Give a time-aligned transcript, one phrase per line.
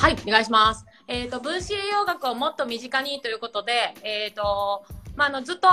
[0.00, 0.86] はい、お願いします。
[1.08, 4.82] えっ、と、分子栄養学をもっと身近にということで、えっ、と、
[5.14, 5.68] まあ、あの、ずっと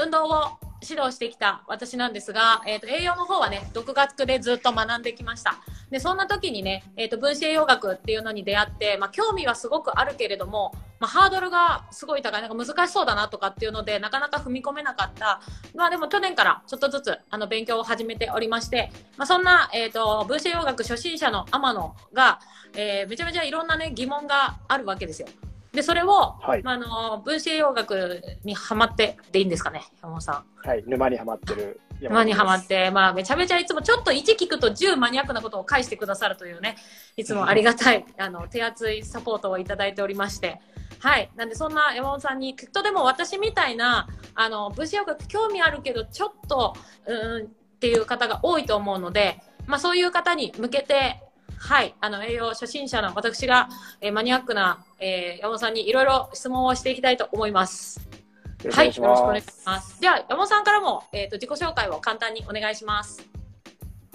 [0.00, 0.44] 運動を
[0.88, 5.56] 指導してきた私なんですが、えっ、と、栄養の方はね、独学でずっと学んできました。
[5.90, 15.40] で、そんな時にね、えっ、と、分子栄養学っていうのに出会って、まあ、興味はすごくあるけれども、まあ、ハードルがすごい高い、なんか難しそうだなとかっていうので、なかなか踏み込めなかった。
[15.74, 22.38] まあ、でも去年からちょっとずつ、あの、勉強を始めておりまして、まあ、そんな、えっ、と、分子栄養学初心者の天野が、
[22.76, 25.28] えーめちゃめちゃいろんなね、疑問があるわけですよ。
[25.72, 30.68] で、それを、はいまあ、あの、分子栄養学にハマってでいいんですかね、山本さん。
[30.68, 36.76] はい、沼にはまってる山沼にハマっって、まあ、めちゃめちゃいつもちょっと1聞くと10マニアックなことを返してくださるというね、
[37.16, 40.60] いつもありがたい、あの、手厚いサポートをいただいておりまして、
[41.00, 41.30] はい。
[41.34, 46.74] なんで、そんな山本さんに、きっとでも私みたいな、あの、物資療学興味あるけど、ちょっと、
[47.06, 47.48] うーん、っ
[47.80, 51.22] ていう方が多いと思うので、まあ、そういう方に向けて、
[51.58, 51.94] はい。
[52.00, 53.68] あの、栄養初心者の私が、
[54.00, 58.00] えーマニアックな、えー山本さんにいろいろ質問をしていきたいと思います。
[58.70, 58.86] はい。
[58.94, 60.00] よろしくお願いします。
[60.00, 63.26] では、山本さんからも、えっ、と、自己紹介を簡単にお願いします。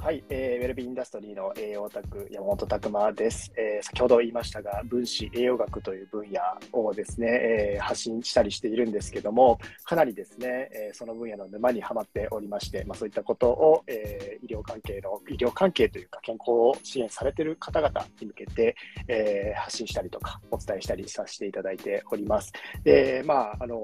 [0.05, 6.39] はい、えーウェルビーインダストリーの栄養オタク山本拓馬です、えー先ほど言いましたが分子栄養学という分野
[6.79, 18.75] をですね、えー発信したりしているんですけどもかなりですね、えーその分野の沼にはまっておりまして、まあ、そういったことを、えー医療関係の医療関係というか健康を支援されている方々に向けて、
[19.07, 22.53] えー発信したりとかお伝えしたりさせていただいております。
[22.83, 23.75] でまああの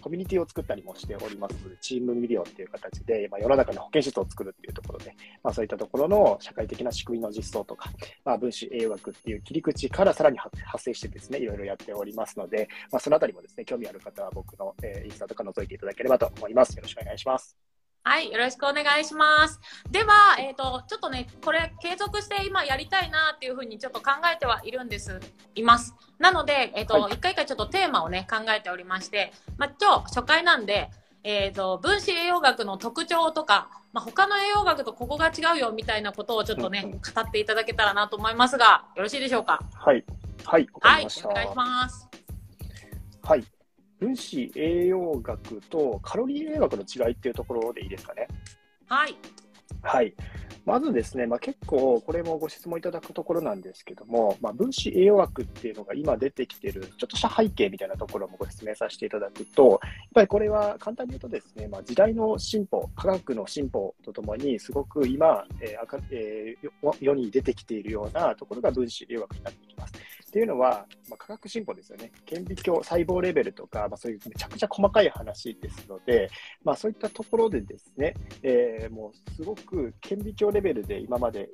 [0.00, 1.56] コミュニティを作ったりもしております。
[1.80, 7.88] チームミリオンっていう形で、まあ、世の中の保健室を作るっていうところでまあ、そういったところの社会的な仕組みの実装とか、
[8.26, 16.76] まあ、分子栄養学っていう切り口からさらに発発生してですね、いろいろやっておりますので、まあ、そのあたりもですね、興味ある方は僕の、えーインスタとか覗いていただければと思います。
[16.76, 17.56] よろしくお願いします。
[18.02, 19.58] はい、よろしくお願いします。
[19.90, 25.18] では、えっ、と、ちょっとね、これ継続して今やりたいなっていうふうにちょっと考えてはいるんです、
[25.54, 25.94] います。
[26.18, 30.90] なので、えっ、と、はい一回一回ちょっとテーマをね、考えておりまして、まあ、今日初回なんで、
[31.28, 39.60] えっ、と、分子栄養学の特徴とか、まあ、他の栄養学とここが違うよみたいなことをちょっとね、語っていただけたらなと思いますが、よろしいでしょうか？
[39.74, 40.04] はい。
[40.44, 41.28] はい、はい、りました。
[41.28, 42.08] お願いします。
[43.24, 43.44] はい。
[43.98, 48.28] 分子栄養学とカロリー栄養学の違いっていうところでいいですかね？
[48.86, 49.16] はい。
[49.82, 50.14] はい。
[50.64, 59.78] まずですね、まあ、結構これもご質問いただくところなんですけども、まあ、分子栄養学っていうのが今出てきてるちょっとした背景みたいなところもご説明させていただくと、やっ
[60.12, 69.92] ぱりこれは簡単に言うとですね、まあ、時代の進歩、科学の進歩とともにすごく今、えーえー世に出てきているようなところが分子栄養学になってきます。
[70.26, 72.10] っていうのは、まあ、科学進歩ですよね。
[72.24, 76.28] 顕微鏡、細胞レベルとか、まあ、そういうめちゃくちゃ細かい話ですので、
[76.64, 81.48] まあ、そういったところでですね、えーもうすごく顕微鏡レベルで今まで、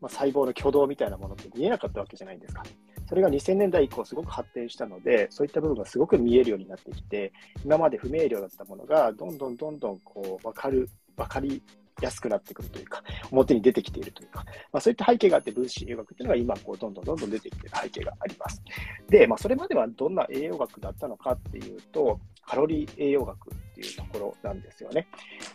[0.00, 2.62] まあ、細胞の挙動みたいなものって見えなかったわけじゃないですか。
[3.08, 7.32] それが2000年代以降すごく発展したので、そういった部分がすごく見えるようになってきて、
[7.64, 11.62] 今まで不明瞭だったものがどんどんどんどんこう分かる、分かり
[12.00, 18.62] やすくなってくるというか、表に出てきているというか、まあ、そういった背景があって分子栄養学っていうのが今こうどんどんどんどん出てきている背景があります。
[19.08, 25.06] で、まあ、それまではどんな栄養学だったのかっていうと、カロリー栄養学っていうところなんですよね。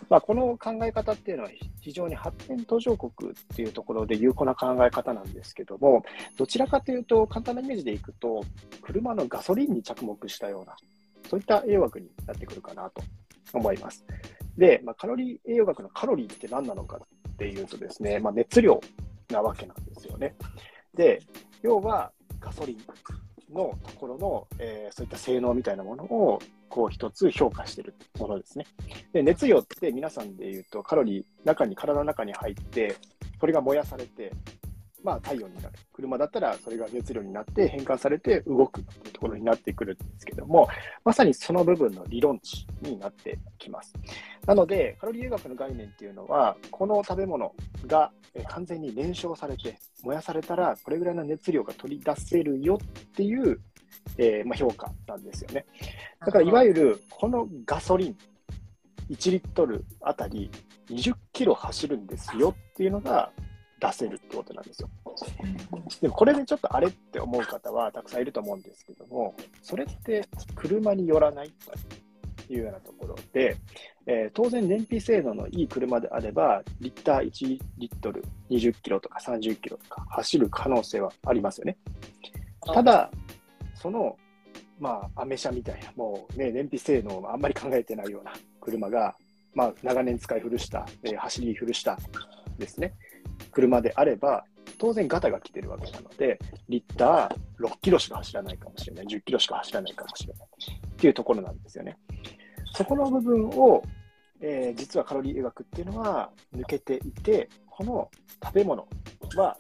[0.10, 1.50] まあ、この考え方っていうのは
[1.82, 6.04] 非常に発展途上国っていうところで有効な考え方なんですけども、
[6.38, 8.44] どちらかというと、簡単なイメージでいくと、
[8.82, 10.76] 車のガソリンに着目したような、
[11.28, 13.02] そういった栄養学になってくるかなと
[13.54, 14.06] 思います。
[14.58, 18.80] で、まあ、カロリー栄養学のカロリーって何なのかっていうとですね、まあ、熱量
[19.30, 20.36] なわけなんですよね。
[20.96, 21.22] で、
[21.62, 22.78] 要はガソリン
[23.54, 28.66] のところの、えーそういった性能みたいなものをこう一つ評価してるものですね。
[29.12, 32.96] で、熱量って皆さんで言うとカロリー中に、体の中に入って、
[33.40, 34.32] それが燃やされて、
[35.04, 35.70] まあ太陽になる。
[35.94, 40.68] 車だったらそれが熱量になって変換されて動くっていうところになってくるんですけども、
[41.04, 43.94] まさにその部分の理論値になってきます。
[44.46, 47.54] なので、カロリー栄養学の概念っていうのは、この食べ物
[47.86, 53.60] がえー完全に燃焼されて、燃やされたら、これぐらいの熱量が取り出せるよっていう、
[54.18, 55.66] えーまあ、評価なんですよね。
[56.20, 58.18] だから、いわゆる、このガソリン、
[59.10, 60.50] 1リットルあたり
[60.90, 63.32] 20キロ走るんですよっていうのが
[63.84, 64.90] 出せるってことなんですよ。
[66.02, 70.26] でもこれでちょっとあれって思う方はたくさんいると思うんですけども、それって
[70.56, 71.52] 車によらない
[72.48, 73.58] というようなところで、
[74.06, 81.78] えー当然燃費性能のいい車であれば、リッター1リットル20キロとか30キロとか走る可能性はありますよね。
[82.62, 83.12] ただ、
[83.76, 84.18] その、
[84.80, 88.32] まあ、アメ車みたいな、もうね、燃費性能をあんまり考えてないような
[88.62, 89.16] 車が、
[89.54, 91.98] まあ、長年使い古した、えー走り古した
[92.58, 92.94] ですね、
[93.54, 94.46] 車であれば、
[94.78, 96.40] 当然ガタが来てるわけなので、
[96.70, 100.48] リッター6キロしか走らないかもしれない、10キロしか走らないかもしれない
[100.88, 101.98] っていうところなんですよね。
[102.74, 103.84] そこの部分を、
[104.42, 108.10] えー、実はカロリー医学っていうのは抜けていて、この
[108.44, 108.88] 食べ物
[109.36, 109.58] は、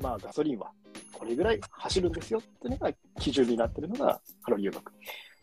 [0.00, 0.72] まあガソリンは
[1.12, 4.92] これぐらい走るんですよっていうのが基準になってるのがカロリー医学。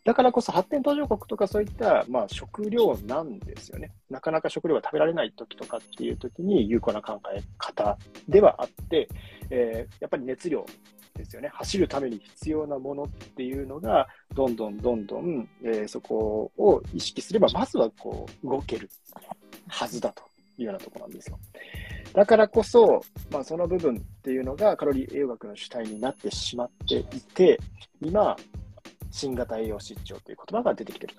[0.04, 3.92] だからこそ発展途上国とかそういった、まあ、食料なんですよね。
[4.10, 7.98] なかなか食料が食べられない時とかっていう時に有効な考え方
[8.28, 9.08] ではあって、
[9.50, 10.66] えー、やっぱり熱量
[11.16, 11.50] ですよね。
[11.54, 18.90] 走るために必要なものっていうのが、どんどんどんどん、えー、そこを意識すれば、まずはこう動ける
[19.68, 20.24] はずだと
[20.58, 21.40] いうようなところなんですよ。
[22.14, 23.02] だからこそ、
[23.32, 27.60] まあ、その部分っていうのがカロリー栄養学の主体になってしまっていて、
[28.02, 28.36] 今、
[29.14, 31.16] 新型栄養失調という言葉が出てきている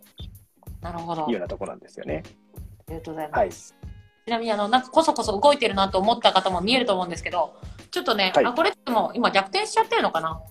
[0.82, 1.26] なるほど。
[1.26, 2.24] いうようなところなんですよね。
[2.88, 3.74] ありがとうございます。
[3.78, 3.88] はい、
[4.26, 7.54] ちなみにあの、なんかこそこそ動いてるなと思った方も見えると思うんですけど、
[7.92, 10.42] ちょっとね、はい、あこれっても今逆転しちゃってるのかな？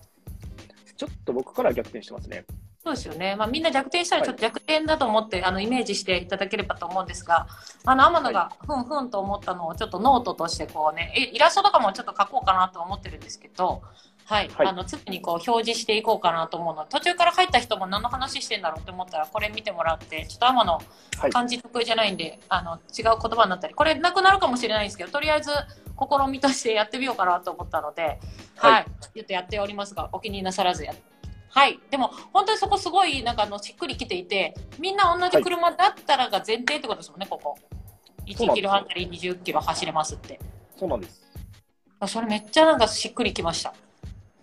[0.95, 2.45] ちょっと僕から逆転してますね。
[2.83, 3.35] そうですよね。
[3.38, 7.47] まあ、みんな逆転したらちょっと逆転だと思って、はい、あのイメージしていただければと思うんですが、
[7.85, 13.83] あの天野がふんふんと思ったのをちょっとノートとしてこうね、イラストとかもちょっと描こうかなと思ってるんですけど、
[14.25, 16.83] はい、はい、あの常にこう表示していこうかなと思うの。
[16.83, 20.81] で途中から入った人も何の話してんだろうって思ったらこれ見てもらってちょっと天野
[21.31, 25.51] 漢字得意じゃないんで、はい、あの違う言葉になったりこれなくなるかもしれないんですけどとりあえず
[25.97, 28.19] 試みとしてやってみようかなと思ったので、
[28.57, 30.94] はい、はい、ちょっとやっておりますがお気になさらずや
[31.54, 31.80] はい。
[31.92, 37.56] でも、本当にそこすごい、なんかあの、しっくりきていて、みんな同じ車だったらが前提ってことですもんね、ここ。
[38.26, 40.40] 1キロあたり20キロ走れますって。
[40.76, 41.22] そうなんです。
[42.08, 43.76] それめっちゃなんかしっくりきました。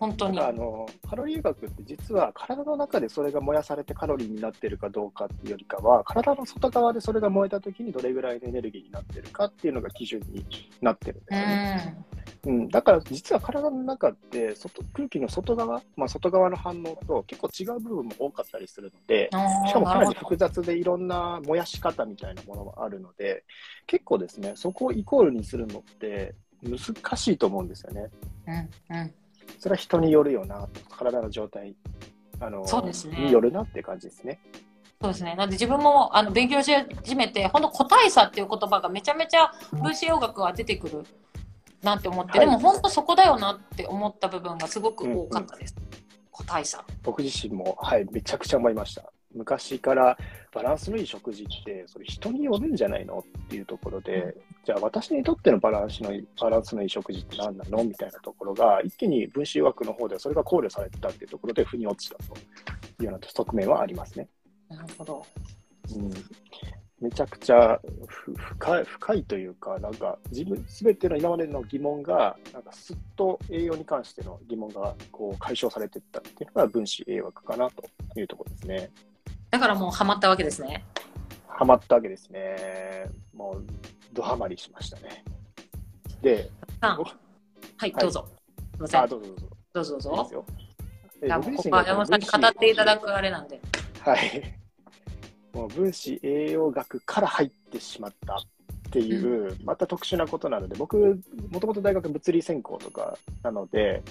[0.01, 0.39] 本当に。
[0.39, 10.43] あのカロリー学って実は体の中でそれが燃やされてカロリーになってるかどうかっていうよりかは体の外側でそれが燃えた時にどれぐらいのエネルギーになってるかっていうのが基準に
[10.81, 11.97] なってるんですよね。
[12.45, 19.29] うん、だから実は体の中って外空気の外側、まあ、外側の反応と結構違う部分も多かったりするので
[19.67, 23.43] しかもかなり複雑でいろんな燃やし方みたいなものもあるので
[23.85, 26.33] 結構ですねそこをイコールにするのって
[26.63, 28.09] 難しいと思うんですよね。
[28.47, 28.51] う
[28.95, 29.13] んうん
[29.61, 31.75] それは人によるよな、体の状態
[32.39, 34.39] あのそうです、ね、によるなって感じですね。
[34.99, 35.35] そうですね。
[35.35, 41.03] なんで自分もあの勉強し始めて、本当個体差っていう言葉がめちゃめちゃ分子洋学は出てくる
[41.83, 45.75] なって思って、はい、でも本当そこだよなって思った部分がすごく多かったです。
[45.77, 45.89] うんうん、
[46.31, 46.83] 個体差。
[47.03, 49.13] 僕自身も、はい、めちゃくちゃ思いました。
[49.33, 50.17] 昔から
[50.53, 54.35] バランスのいい食事ってそれ人によるんじゃないのっていうところで、
[54.65, 62.37] じゃあ私にとってのバランスのいいバランスのいい食事って何なのみたいなところが一気に分子枠の方ではそれが考慮されてたっていうところで腑に落ちたとい
[63.01, 64.27] うような側面はありますね。
[64.69, 65.25] なるほど。
[65.95, 66.11] うん、
[67.01, 77.83] めちゃくちゃ深い深いというか、なんか自分すべての今までの疑問が、なんかすっと栄養に関しての疑問がこう解消されていったっていうのが分子栄養学かなと
[78.19, 78.91] いうところですね。
[79.51, 80.85] だからもうハマったわけですね。
[81.47, 83.09] ハマったわけですね。
[83.33, 83.65] もう、
[84.13, 85.23] ドハマりしましたね。
[86.21, 86.49] で、
[86.79, 86.97] は
[87.85, 88.27] い、どうぞ。
[88.27, 89.01] すみません。
[89.01, 89.47] あ、どうぞどうぞ。
[89.73, 90.45] どうぞどうぞ。
[91.21, 93.61] いいでここは山本さんに語っていただくあれなんで。
[93.99, 94.57] はい。
[95.53, 98.39] もう分子栄養学から入ってしまったっ
[98.91, 101.21] ていう、また特殊なことなので、僕、
[101.51, 104.01] もともと大学物理専攻とかなので、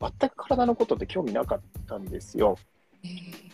[0.00, 2.58] 全く体のことって興味なかったんですよ。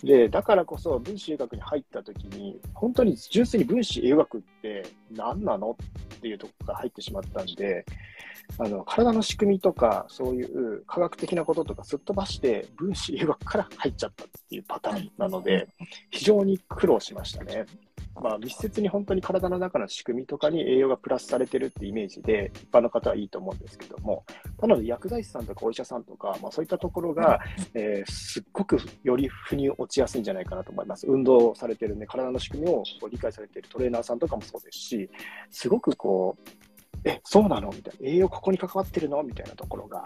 [0.02, 5.76] で、だからこそ分子栄学に入った時に、本当に純粋に分子栄学って何なの
[6.14, 7.86] っていうところが入ってしまったんで、
[8.58, 15.68] あの体の仕組みとか、そういう科学的なこととかすっ飛ばして、分子栄学から入っちゃったっていうパターンなので、
[16.10, 17.64] 非常に苦労しましたね。
[18.22, 24.24] まあ、密接に本当に体の中の仕組みとかに栄養がプラスされてるってイメージで、一般の方はいいと思うんですけども、
[24.60, 27.40] なので薬剤師さんとかお医者さんとか、まあ、そういったところが、
[27.74, 31.06] えー、すっごくより腑に落ちやすいんじゃないかなと思います。
[31.06, 35.10] 運動されてるね、体の仕組みを理解されているトレーナーさんとかもそうですし、
[35.50, 36.50] すごくこう、
[37.04, 37.70] え、そうなの？
[37.70, 39.22] みたいな、栄養ここに関わってるの？
[39.22, 40.02] みたいなところが、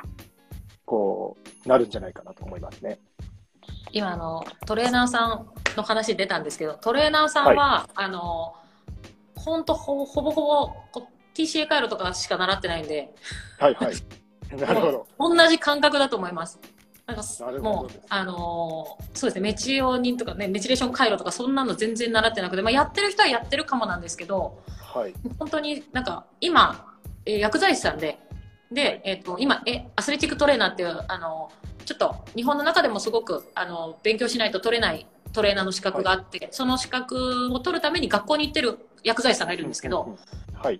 [0.85, 2.99] こう、なるんじゃないかなと思いますね。
[3.93, 8.55] 今のトレーナーさんの話出たんですけどトレーナーさんは、はい、あの
[9.35, 11.03] 本当ほほぼほぼ
[11.35, 13.15] TCA 回路とかしか習ってないんで、
[13.59, 13.95] はいはい、
[14.57, 15.37] なるほど。
[15.37, 16.59] 同じ感覚だと思います。
[17.07, 17.23] なんか
[17.63, 24.63] もう、あのー、そうですね、メチオニンとかね、メチレーション回路とか、そんなの全然習ってなくて、まあ、やってる人はやってるかもなんですけど、
[24.95, 28.19] はい、本当になんか、今、えー、薬剤師さんで、
[28.71, 31.51] で、えっ、ー、と、今、え、アスレチックトレーナーっていう、あの
[31.89, 40.19] ちょっと日本の中でもすごくあの勉強しないと取れないトレーナーの資格があって、はい、その資格を取るために学校に行ってる薬剤師さんがいるんですけど、
[40.53, 40.79] はい。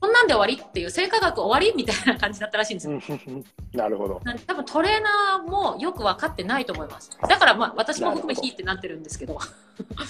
[0.00, 3.18] こんなんで終わりっていう、生化学終わりみたいな感じだったらしいんですよ。
[3.74, 4.22] なるほど。
[4.46, 7.10] 多分トレーナーもよく分かってないと思います。
[7.28, 9.38] だからまあ私も含めひってなってるんですけど、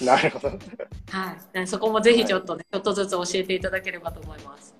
[0.00, 0.50] なるほど。
[1.10, 1.66] はい。
[1.66, 4.76] そこもぜひちょっとね、ちょっとずつ教えていただければと思います。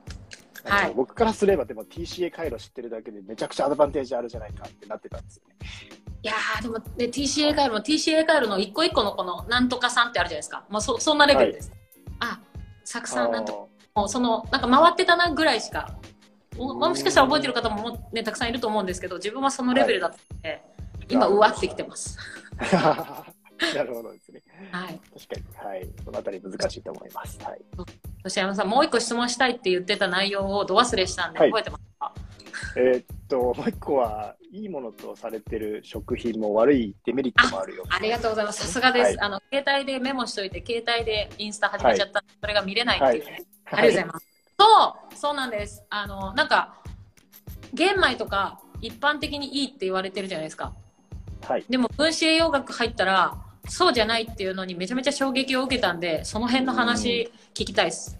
[0.66, 5.56] はい僕からすれば、でも TCA 回路知ってるだけでめちゃくちゃアドバンテージあるじゃないかってなってたんですよね。
[6.22, 10.64] いやーでも、ね、TCA 回路も TCA 回路の一個一個のこのなんとかさんってあるじゃないですか。
[10.68, 11.72] もうそそんなレベルです。
[12.18, 12.40] あ、
[12.84, 15.96] 酢酸なんとか、もうその、なんか回ってたなぐらいしか、
[16.56, 20.62] ももしかしたら覚えてる方もも、ね、たくさんいると思うんですけど、自分はそのレベルだったので、
[21.08, 22.18] 今、うわってきてます。
[23.74, 24.42] なるほどですね。
[24.70, 25.00] はい。
[25.14, 25.68] 確かに。
[25.68, 25.88] はい。
[26.04, 27.38] そのあたり難しいと思います。
[27.42, 27.60] はい。
[28.22, 32.12] そして山田さん、もう一個質問したいって言ってた内容をど忘れしたんで、はい覚えてますか、
[32.76, 37.84] えーっと、もう一個は、いいものとされてる食品も悪いデメリットもあるよ。
[37.88, 38.66] ありがとうございます。
[38.66, 39.04] さすがです。
[39.04, 43.44] はいあの、携帯でメモしといて、携帯でインスタ始めちゃった、それが見れないっていうね。
[43.66, 44.28] ありがとうございます。
[44.58, 45.84] そう、そうなんです。
[45.90, 46.82] あの、なんか、
[47.74, 50.74] 玄米とか一般的にいいって言われてるじゃないですか。
[51.46, 51.64] はい。
[51.68, 53.36] でも分子栄養学入ったら、
[53.68, 58.18] そうじゃないっていうのにめちゃめちゃ衝撃を受けたんで、その辺の話聞きたいです。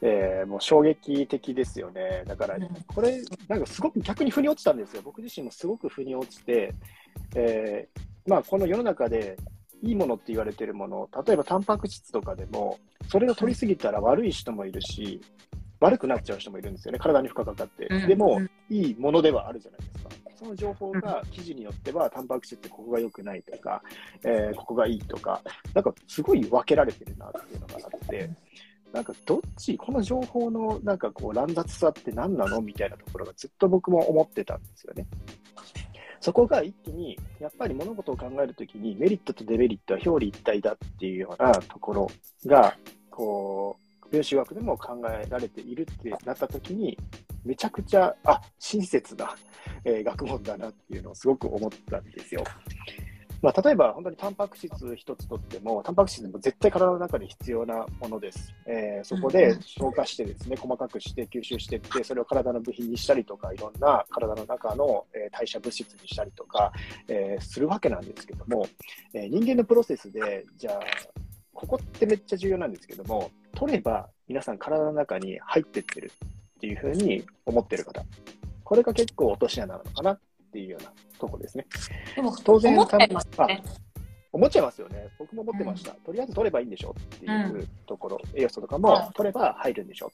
[0.00, 2.24] えーもう衝撃的ですよね。
[2.26, 5.02] だからうん、これ、なんかすごく逆に腑に落ちたんですよ。
[5.02, 6.74] 僕自身もすごく腑に落ちて、
[7.34, 9.36] えーまあ、この世の中で
[9.82, 15.20] いいものって言われてるもの、例えばタンパク質とかでも、それを取りすぎたら悪い人もいるし、
[15.80, 16.98] 悪くなっちゃう人もいるんですよね。
[16.98, 17.86] 体に負荷かかって。
[17.86, 20.23] うんでもうん、いいものではあるじゃないですか。
[20.44, 23.82] その情報が記事によっては、タンパク質ってここが良くないとか、
[24.22, 25.40] えーここがいいとか、
[25.72, 28.30] なんかすごい分けられてるなっていうのがあって、
[28.92, 35.06] なんかどっち、この情報のなんかこう乱雑さって何なのみたいなところがずっと僕も思ってたんですよね。
[36.20, 42.10] そこが一気に、やっぱり物事を考えるときにメリットとデメリットは表裏一体だっていうようなところ
[42.46, 42.76] が、
[43.10, 46.98] こう、分子学でも考えられているってなったときに、
[47.44, 49.34] めちゃくちゃ、あ、親切な、
[49.84, 52.42] えー学問だなっていうのをすごく思ったんですよ。
[53.42, 58.54] まあ、例えば本当にタンパク質一つとっても、タンパク質も絶対体の中で必要なものです。
[58.66, 66.72] えーそこで消化してですね、細かくして吸収していって、それを体の部品にしたりとか、いろんな体の中の、えー代謝物質にしたりとか、
[67.08, 68.66] えーするわけなんですけども、
[69.12, 70.80] えー人間のプロセスで、じゃあ、
[71.52, 76.10] ここってめっちゃ重要なんですけども、取れば皆さん体の中に入ってってる
[76.56, 78.04] っていうふうに思ってる方、
[78.62, 80.20] これが結構落とし穴なのかなっ
[80.52, 81.66] ていうようなところですね。
[82.16, 83.62] でも、当然思っちゃいますよね。
[84.32, 85.08] 思っちゃいますよね。
[85.18, 85.92] 僕も思ってました。
[85.92, 90.10] とりあえず取ればいいんでしょっていうところ、栄養素とかも取れば入るんでしょ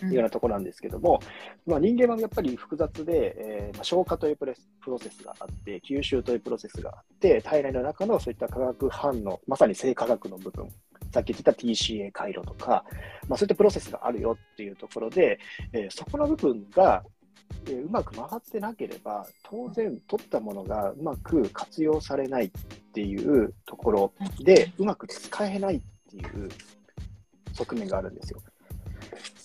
[0.00, 1.20] というようなところなんですけども、
[1.66, 10.68] まあ、人間はやっぱり複雑で、えーまあ、消化というプロセスがあって、吸収というプロセスがあって、体内の中のそういった化学反応、まさに生化学の部分、
[11.12, 12.84] さっき言ってた TCA 回路とか、
[13.28, 15.38] まあ、そういったプロセスがあるよっていうところで、
[15.72, 17.02] えーそこの部分が、
[17.66, 22.50] えーうまく回ってなければ、当然取ったものがうまく活用されないっ
[22.92, 26.48] ていうところで、うまく使えないっていう
[27.54, 28.42] 側面があるんですよ。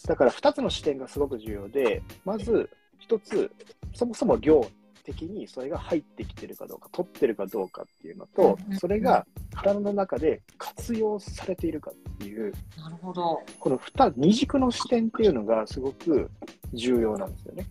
[0.08, 2.70] だから2つの視点がすごく重要で、まず
[3.08, 3.52] 1つ、
[3.94, 4.66] そもそも量
[5.04, 10.42] 的にそれが入ってきてるかどうか、取ってるかどうかっていうのとそれが体の中で
[10.84, 13.42] 活用されているかっていう、なるほど。
[13.58, 16.30] この二二軸の視点っていうのがすごく
[16.74, 17.66] 重要なんですよね。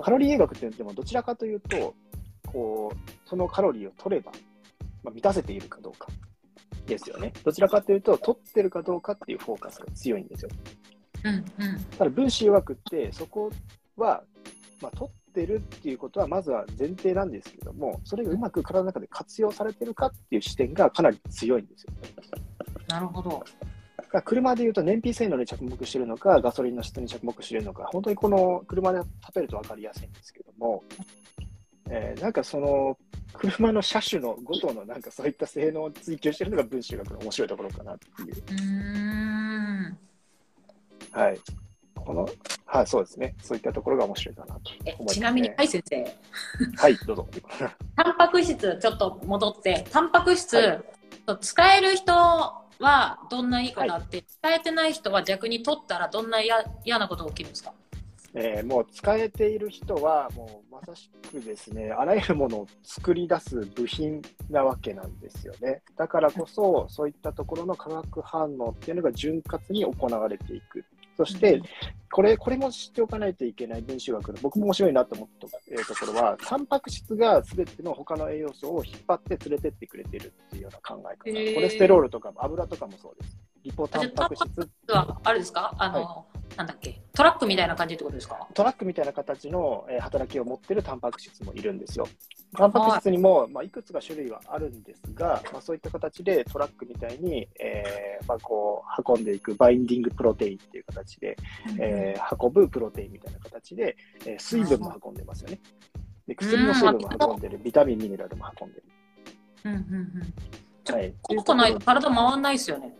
[0.00, 1.94] カロリー栄学って言っても、どちらかというと、
[2.46, 4.30] こう、そのカロリーを取れば、
[5.02, 6.06] まあ、満たせているかどうか
[6.86, 7.32] ですよね。
[7.42, 10.50] どちらかというと、取ってるかどうかっていうフォーカスが強いんですよ。
[11.24, 11.44] うんうん。
[11.98, 13.50] ただ分子栄学って、そこ
[13.96, 14.22] は、
[14.80, 21.92] まあ、取ってるっていうことは、まずは前提なんですけども、それがうまく体の中で活用されてるかっていう視点がかなり強いんですよ。
[22.88, 23.44] なるほど。
[23.96, 29.04] だから車でいうと燃費性能に着目しているのか、ガソリンの質に着目しているのか、本当にこの車で例
[29.36, 30.82] えると分かりやすいんですけども、
[31.90, 32.98] えーなんかその
[33.32, 38.34] 車の車種のごとのなんかそういった性能を追求しているのが分子学の面白いところかなっていう。
[41.12, 41.18] う。
[41.18, 41.40] はい。
[42.08, 42.26] この、
[42.64, 43.34] はい、そうですね。
[43.42, 45.06] そういったところが面白いかなといます、ね。
[45.08, 46.16] ちなみに、はい、先生。
[46.78, 47.28] はい、どうぞ。
[47.96, 50.84] タンパク質、ちょっと戻って、タンパク質、はい
[51.42, 57.74] 使える人はどんないいことあって、使えてない人は逆に取ったらどんな嫌嫌なことが起きるんですか？
[58.32, 65.82] えーもう使えている人は、もうまさしくですね、あらゆるものを作り出す部品なわけなんですよね。
[65.98, 70.82] だからこそ、そういったところの化学反応っていうのが潤滑に行われていく。
[71.18, 71.60] そして、
[72.12, 81.54] これ、これも知っておかないといけない分子学の、僕も面白いなと思った、えーところは、タンパク質が全ての他の栄養素を引っ張って連れてってくれてるっていうような考え方。
[81.56, 83.36] コレステロールとかも油とかもそうです。
[83.64, 84.44] リポタンパク質。
[84.88, 85.74] はあれですか？
[85.76, 86.24] あの、は
[86.56, 87.00] なんだっけ？
[87.12, 88.48] トラックみたいな感じってことですか？
[88.54, 92.06] トラックみたいな形の、えー、働きを持ってるタンパク質もいるんですよ。
[92.56, 101.36] タンパク質にも、まあ、いくつか種類はあるんですが、まあ、そういった形でトラックみたいに、えーまあ、こう運んでいく binding protein っていう形で、
[101.78, 105.60] えー、運ぶプロテインみたいな形で、えー、水分も運んでますよね。
[106.26, 108.84] で薬の水分も運んでる、ビタミン、ミネラルも運んでる。
[109.64, 109.78] うんうん
[110.88, 111.74] うん、はい、ここない？
[111.74, 112.94] と体回んないですよね。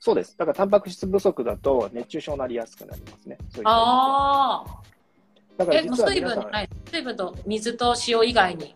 [0.00, 0.36] そうです。
[0.38, 3.36] だから、タンパク質不足だと熱中症になりやすくなりますね。
[3.58, 4.82] ううああ。
[5.58, 6.08] だから実は。
[6.90, 8.74] 水分と水と塩以外に。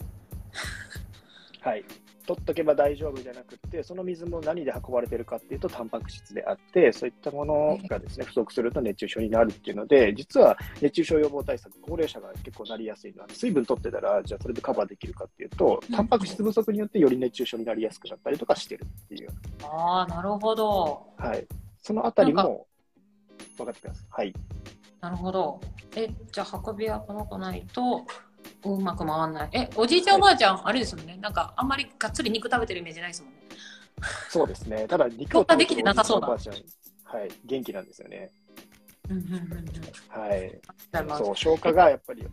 [1.62, 1.84] はい。
[2.26, 19.28] 取っとけば大丈夫じゃなくて、その水も何で運ばれてるかっていうと、タンパク質であって、そういったものがですね、不足すると熱中症になるっていうので、実は熱中症予防対策、高齢者が結構なりやすいのは、水分取ってたら、じゃあそれでカバーできるかっていうと、タンパク質不足によってより熱中症になりやすくなったりとかしてるっていう。
[19.62, 21.06] ああ、なるほど。
[21.16, 21.46] はい。
[21.78, 22.66] そのあたりも
[23.56, 24.06] 分かってください。
[24.10, 24.34] はい。
[25.00, 25.60] なるほど。
[25.96, 28.06] え、じゃあ運び屋この子ないと、
[28.72, 29.48] うまく回らない。
[29.52, 31.16] え、おじいちゃんおばあちゃん、はい、あれですもんね。
[31.20, 33.40] なんか、あんまりがっつり肉食べてるイメージないですもんね。
[34.28, 34.86] そうですね。
[34.88, 36.28] ただ、肉を食べてなさそうだ。
[36.28, 36.38] はい、
[37.44, 38.30] 元気なんですよね。
[39.10, 40.60] うんうんうんうん、はい。
[41.18, 42.26] そう、消化がやっぱり、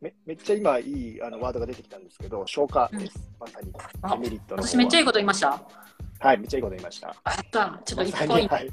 [0.00, 0.82] めめっちゃ今い
[1.16, 3.18] いあのワードが出てきたんですけど、消化です。
[3.18, 4.20] うん、まさに。
[4.20, 5.60] メリット私めっちゃいいこと言いました
[6.20, 7.14] はい、めっちゃいいこと言いました。
[7.24, 7.80] あった。
[7.84, 8.54] ちょっと1ポイント。
[8.54, 8.70] はい、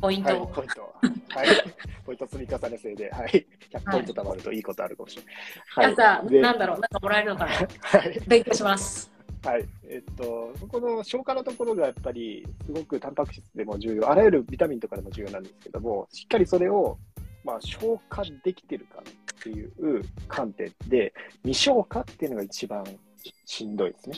[0.00, 0.28] ポイント。
[0.30, 0.94] はい、ポイント。
[1.28, 1.46] はい。
[2.04, 3.46] ポイント積み重ね制で、はい。
[3.72, 5.94] 100ポイント貯まるといいことあるかもしれない。
[5.94, 6.42] はい。
[6.42, 7.52] なんだろう、なんかもらえるのかな。
[7.52, 8.20] はい。
[8.26, 9.10] 勉強します。
[9.44, 9.68] はい。
[9.84, 16.98] えっと、この消化のところがやっぱり、すごくタンパク質でも重要、あらゆるビタミンとかでも重要なんですけども、しっかりそれを、
[17.44, 19.02] まあ、消化できてるか
[19.38, 21.14] っていう観点で、
[21.44, 22.84] 未消化っていうのが一番
[23.44, 24.16] しんどいですね。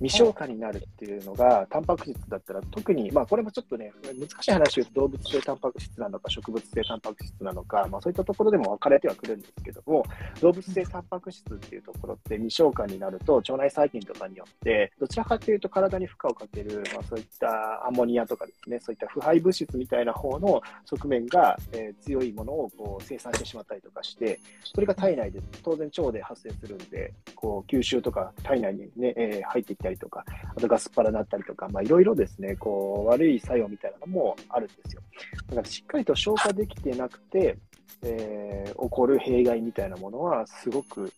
[0.00, 10.04] 未消化になるっていうのが、タンパク質だったら特に、まあこれもちょっとね、難しい話を言うと動物性タンパク質なのか植物性タンパク質なのか、まあそういったところでも分かれてはくるんですけども、
[10.40, 30.24] 動物性タンパク質っていうところって未消化になると腸内細菌とかによって、どちらかというと体に負荷をかける、まあそういったアンモニアとかですね、そういった腐敗物質みたいな方の側面が、えー、強いものをこう生産してしまったりとかして、それが体内で当然腸で発生するんで、こう吸収とか体内にね、えー、入ってきたりとか、
[30.56, 35.02] あとガスパラだったりとか、まあ、いろいろですね、こう、悪い作用みたいなのもあるんですよ。
[35.48, 37.58] だからしっかりと消化できてなくて、
[38.02, 41.12] えー、起こる弊害みたいなものはすごく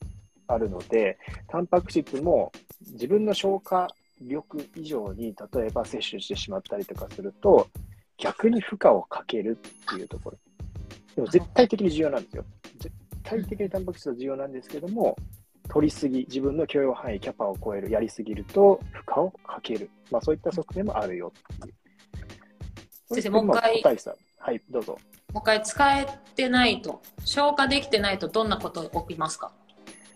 [0.48, 2.52] あるので、タンパク質も
[2.92, 3.88] 自分の消化
[4.20, 7.68] 力以上に例えば摂取してしまったりとかすると、
[8.18, 10.38] 逆に負荷をかけるっていうところ。
[11.14, 12.44] でも絶対的に重要なんですよ。
[12.79, 15.16] 絶対的にタンパク質は重要なんですけども、
[15.68, 19.90] 取りすぎ、自分の許容範囲、キャパを超える、やりすぎると負荷をかける。
[20.11, 21.74] まあそういった側面もあるよっていう。
[23.14, 23.83] 先生、もう一回。
[24.38, 24.98] はい、どうぞ。
[25.33, 29.52] もう一回使えてないと、消化できてないとどんなこと起きますか？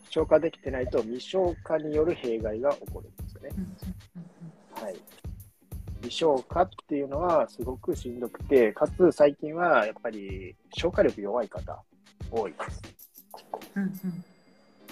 [0.09, 3.51] 消化できてないと未消化による弊害が起こるんですよね。
[4.81, 4.97] はい。
[6.03, 11.83] 未消化っていうのはすごくしんどくて、かつ最近はやっぱり消化力弱い方
[12.31, 12.83] 多いです。
[13.77, 14.25] うんうん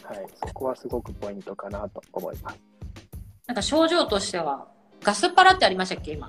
[0.09, 2.59] はい、そこはすごくポイントかなと思います。
[3.47, 4.67] なんか症状としては、
[5.03, 6.27] ガスパラってありましたっけ、今？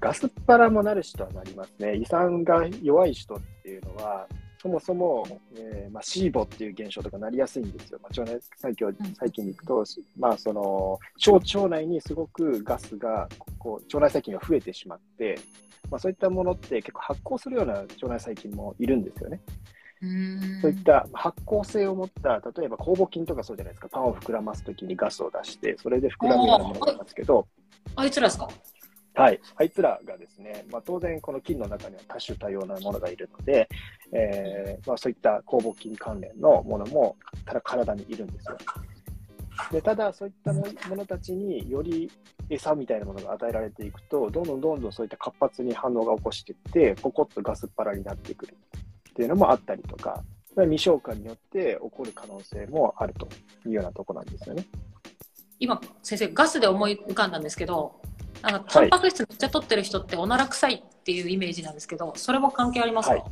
[0.00, 1.96] ガスパラもなる人はなりますね。
[1.96, 4.26] 胃酸が弱い人っていうのは、
[4.60, 7.98] そもそも、えーまあ、シーボっていう現象とかなりやすいんですよ。
[8.02, 9.84] まあ、腸内細菌細菌に行くと、
[10.18, 15.38] まあ、その腸腸内にすごくガスがこう腸内細菌が増えてしまって、
[15.90, 19.40] まあ、そういったものって結構発酵するような腸内細菌もいるんですよね。
[20.60, 27.46] そういった発酵性を持った、例えば酵母菌とかそうじゃないですか、パンを膨らますときにガスを出して、それで膨らむようなものなんですけど、
[27.96, 28.48] あいつらですか？
[29.16, 33.68] はい、あいつらがですね、まあ、当然、この菌の中には多種多様なものがいるので、
[34.12, 38.56] えーまあ、そういった酵母菌関連のものもただ体にいるんですよ。
[39.70, 40.64] でただ、そういったも
[40.96, 42.10] のたちにより
[42.50, 48.56] 餌みたいなものが与えられていくと、どんどんどんどんそういった活発に反応が起こしていって、ポコッとガスっ腹になってくる。
[49.14, 50.24] っていうのもあったりとか、
[50.56, 53.28] 未消化によって起こる可能性もあると
[53.64, 54.66] いうようなところなんですよね。
[55.60, 58.00] 今、先生、ガスで思い浮かんだんですけど、
[58.42, 63.24] なんかタンパク質めっちゃ取ってる人っておなら臭いっていうイメージなんですけど、それも関係ありますか、はい、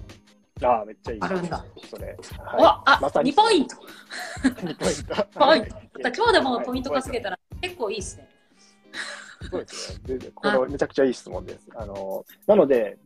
[0.64, 1.18] ああ、めっちゃいい。
[1.20, 1.64] あるんだ。
[1.90, 2.06] それ。
[2.06, 2.16] はい、
[2.86, 3.76] あ、ま、2ポイント
[4.44, 5.38] !2 ポイント。
[5.38, 5.76] ポイント。
[6.14, 8.28] 今日でもポイント稼げたら結構いいですね。
[9.50, 10.18] そうですね。
[10.18, 11.68] でこれめちゃくちゃいい質問です。
[11.74, 12.98] あのなので、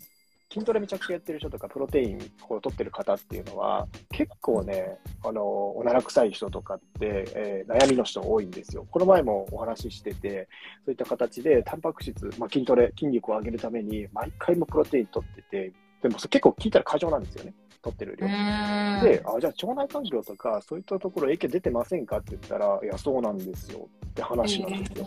[0.57, 5.43] 筋トレめちゃくちゃやってる人とか、プロテインを取ってる方っていうのは、結構ね、あの、
[5.77, 8.87] おなら臭い人とかって、えー、悩みの人多いんですよ。
[8.91, 10.49] この前もお話ししてて、
[10.87, 17.53] そういった形で、タンパク質、まあ、筋トレ、筋肉を上げるために、毎回もプロテイン取ってて、でも結構聞いたら過剰なんですよね。
[17.83, 18.27] 取ってる量。
[18.27, 18.33] で、
[19.27, 25.07] あ、じゃあ腸内環境とか、そういったところ影響出てませんかって言ったら、いや、そうなんですよって話なんですよ。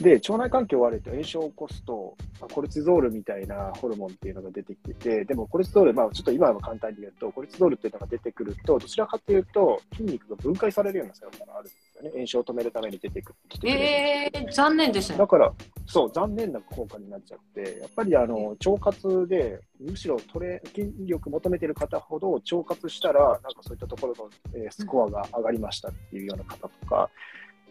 [0.00, 12.10] で、腸内環境悪いと炎症を起こすと、まあ、コルチゾールみたいなホルモンっていうのが出てきてて、でもコルチゾール、まあ、ちょっと今は簡単に言うと、コルチゾールっていうのが出てくると、どちらかというと、筋肉が分解されるような作用があるんですよね。
[12.14, 13.68] 炎症を止めるために出てくる。
[13.68, 15.18] えー、残念ですね。
[15.18, 15.52] だから、
[15.86, 27.10] そう、残念な効果になっちゃって、やっぱりあの腸活で、むしろトレ筋力求めてる方ほど、腸活したら、なんかそういったところの、えー、スコアが上がりましたっていうような方とか、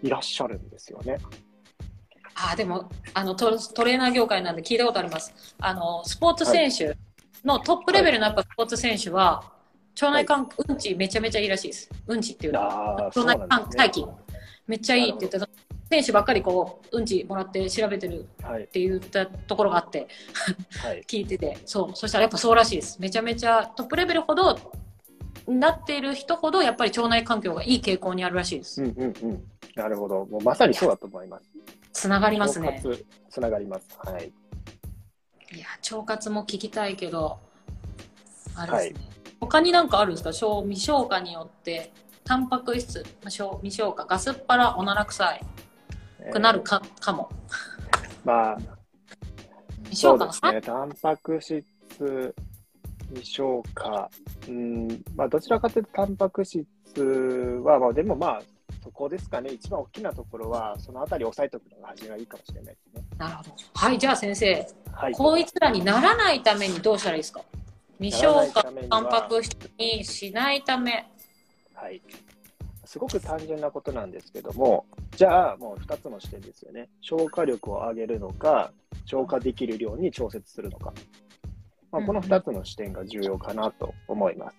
[0.04, 1.18] いらっしゃるんですよね。
[2.42, 5.34] あでもあのトトレーナー業界なんで聞いたことあります。
[5.60, 6.98] あのスポーツ選手
[7.44, 9.44] のトップレベルのやっぱスポーツ選手は、
[10.02, 11.90] 腸内環、うんちめちゃめちゃいいらしいです。
[12.08, 12.94] うんちっていうのは。
[13.08, 14.08] 腸内環細菌。
[14.68, 15.50] めっちゃいいって言ってた。
[15.90, 20.08] 選手ばっかりこう、うんちもらって調べてるって言ったところがあって、
[20.84, 23.02] はい、 聞いてて、そう、そしたらやっぱそうらしいです。
[23.02, 24.58] めちゃめちゃトップレベルほど
[25.48, 28.84] なっている人ほど、やっぱり腸内環境がいい傾向にあるらしいです。
[28.84, 29.44] うんうんうん。
[29.76, 30.26] なるほど。
[30.28, 31.50] もうまさにそうだと思います。
[32.00, 32.82] つながりますね。
[33.30, 33.86] つながります。
[33.98, 34.32] はい。
[35.54, 37.40] いや、腸活も聞きたいけど、
[38.56, 39.00] あれですね。
[39.00, 40.32] はい、他になんかあるんですか？
[40.64, 41.92] 未消化によって、
[42.24, 45.42] タンパク質、未消化、ガスっ腹、おなら臭い
[46.32, 47.30] くなるか,、かも。
[48.24, 48.58] まあ、
[49.84, 50.74] 未消化のそうですね。
[50.74, 52.36] タンパク質、
[53.10, 54.10] 未消化、
[54.48, 56.66] うん、まあ、どちらかというと、タンパク質
[57.66, 58.42] は、まあ、でもまあ、
[58.82, 63.04] そこですかね、一番大きなところは、そのあたり押さえておくのが初めはいいかもしれないですね。
[63.18, 63.52] なるほど。
[63.74, 67.42] はい、じゃあ先生、はい、こいつらにならないためにどうしたらいいですか？
[68.00, 71.06] 未消化タンパク質にしないため。
[71.74, 72.02] はい。
[72.86, 76.90] すごく単純なことなんですけども、じゃあもう2つの視点ですよね。
[77.02, 78.72] 消化力を上げるのか、
[79.06, 80.94] 消化できる量に調節するのか。
[81.92, 84.58] まあ、この2つの視点が重要かなと思います。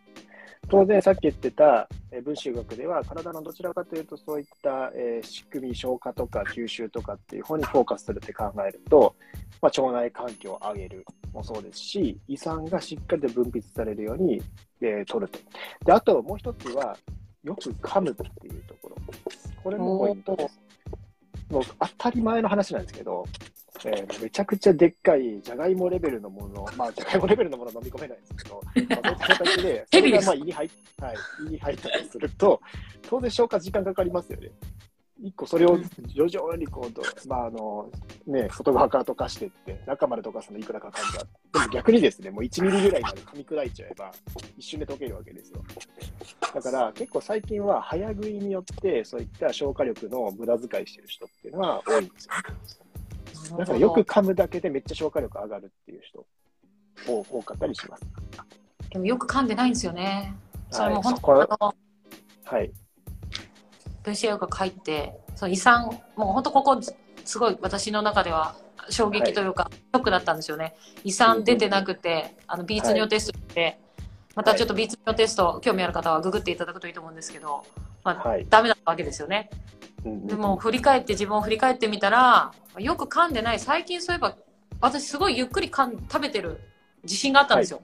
[0.68, 1.88] 当然、さっき言ってた
[2.24, 9.14] 分子学では、体のどちらかというと、そういった、え仕組み、消化とか吸収とかっていう方にフォーカスするって考えると、
[9.62, 14.42] まあ、腸内環境を上げるもそうですし、胃酸がしっかりと分泌されるように、
[14.80, 15.38] えー、取ると。
[15.84, 16.96] で、あともう一つは、
[17.44, 18.96] よく噛むっていうところ。
[19.62, 20.60] これもポイントです。
[21.50, 23.24] もう当たり前の話なんですけど、
[23.84, 31.16] えー、めちゃくちゃでっかいじゃがいもレベルのもの、まあ、じゃがいもレベルのもの飲み込めないんですけど、まあ、そういった形で、それがまあ胃に入っ、はい、
[31.46, 32.60] 胃に入ったりすると、
[33.08, 34.50] 当然消化時間かかりますよね。
[35.22, 37.90] 一個それを徐々にこう、まああの
[38.26, 41.26] ね、外側から溶かしていって、中まで溶かすのいくらかかるか。
[41.52, 44.10] でも逆にですね、もう1ミリぐらいまで噛み砕いちゃえば、
[44.56, 45.62] 一瞬で溶けるわけですよ。
[46.54, 52.32] だから結構最近は早食いによって、そういった消化力の無駄遣いしてる人っていうのは多いんですよ。
[53.58, 56.26] だからよく噛むだけでめっちゃ消化力上がるっていう人
[57.06, 58.06] 多かったりします。
[58.90, 60.34] でもよく噛んでないんですよね。
[60.70, 61.74] それも本当、は
[62.52, 62.72] い、はい。
[64.04, 65.86] VCL が書いて、その遺産、
[66.16, 66.80] もう本当ここ、
[67.24, 68.56] すごい私の中では
[68.88, 70.74] 衝撃というか、はい、ショックだったんですよね。
[71.04, 73.78] 遺産出てなくて、あの、ビーツ尿テストで、はい、
[74.36, 77.64] またちょっとビーツ尿テスト、興味ある方はググっていただくといいと思うんですけど、
[78.04, 79.50] まあ、はい、ダメだったわけですよね。
[80.04, 83.60] でも振り返って自分を振り返ってみたらよく噛んでない。
[83.60, 84.36] 最近そういえば
[84.80, 86.60] 私すごいゆっくりかん食べてる。
[87.02, 87.80] 自信があったんですよ、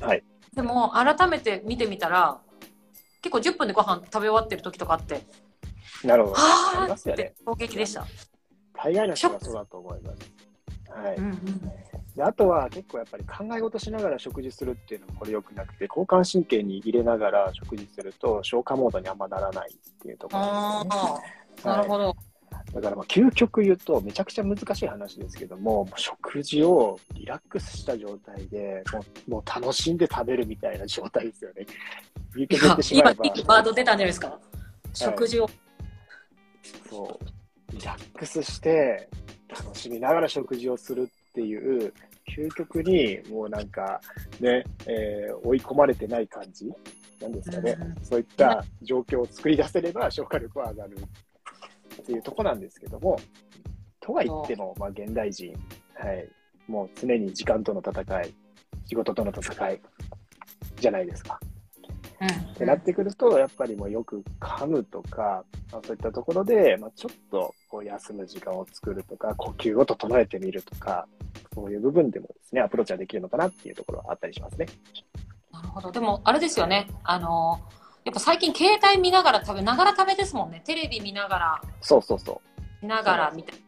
[0.00, 0.24] はい、はい、
[0.54, 2.40] でも改めて見てみたら
[3.20, 5.22] 結構10分でご飯食べ終わってる時とかあって
[6.02, 6.34] なるほど。
[6.34, 8.04] はあって衝撃でした。
[8.74, 10.32] 大概の人はそうだと思います。
[10.90, 11.72] はい、うんうん
[12.16, 21.72] であとは結構やっぱり考え事しながら食事するっていうのもこれ良くなくて交感神経に入れながら食事すると消化モードにあんまならないっていうところですね。
[21.72, 22.14] なるほど、はい
[22.74, 28.84] だからまあ究極言うとめちゃくちゃ難しい話ですけども食事をリラックスした状態で
[29.26, 31.66] もう楽しんで食べるみたいな状態ですよね。
[32.92, 34.38] 今今ワード出たんじゃないですか、
[34.94, 35.50] 食事を、
[36.88, 37.76] そう。
[37.76, 39.08] リラックスして
[39.48, 41.92] 楽しみながら食事をするっていう
[42.36, 44.00] 究極にもうなんか
[44.38, 46.70] ね、えー、追い込まれてない感じ
[47.20, 50.98] なんですかね、うん、そういった状況を作り出せれば消化力は上がる
[52.02, 53.18] っていうとこなんですけども、
[54.00, 55.54] とは言っても、まあ、現代人、
[55.94, 56.28] はい、
[56.66, 58.34] もう常に時間との戦い、
[58.86, 59.80] 仕事との戦い
[60.76, 61.38] じゃないですか。
[62.20, 71.08] うん、ってなってくると、やっぱりもうよく噛むとか、まあ、そういったところで、まあ、ちょっとこう休む時間を作るとか、呼吸を整えてみるとか、
[71.54, 74.66] そういう部分でもですね、アプローチはできるのかなっていうところはあったりしますね。
[75.50, 75.90] なるほど。
[75.90, 76.88] でも、あれですよね。
[77.04, 77.58] あの、
[78.04, 80.62] やっぱ最近携帯見ながら食べ、ながら食べですもんね。
[80.64, 82.62] テレビ見ながら、そうそうそう。
[82.82, 83.62] 見ながらみたいな。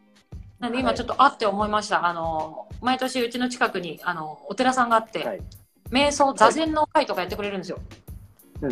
[0.59, 2.05] なんで今ちょっとあって思いました。
[2.05, 5.41] あの、毎年うちの近くに、あの、お寺さんがあって、はい。
[5.89, 7.79] 瞑想、座禅の会とかやってくれるんですよ。
[7.79, 8.05] うんうん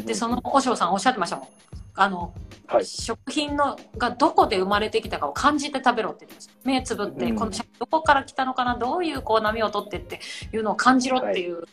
[0.05, 1.47] で、その和尚さんおっしゃってましたもん。
[1.95, 2.33] あの、
[2.67, 2.85] はい。
[2.85, 6.37] 食品のがどこで生まれてきたかを感じて食べろって言。
[6.63, 10.19] 目つぶって、うんこの食どこから来たのかな、どういうこう波を取ってって
[10.51, 11.63] いうのを感じろっていう、